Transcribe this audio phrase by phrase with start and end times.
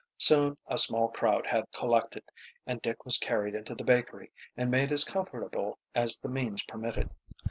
[0.17, 2.23] Soon a small crowd had collected,
[2.65, 7.11] and Dick was carried into the bakery and made as comfortable as the means permitted.